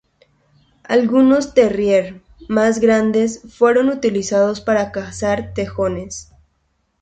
Algunos 0.85 1.53
terrier 1.53 2.23
más 2.49 2.79
grandes 2.79 3.39
fueron 3.55 3.89
utilizados 3.89 4.59
para 4.59 4.91
cazar 4.91 5.53
tejones. 5.53 6.31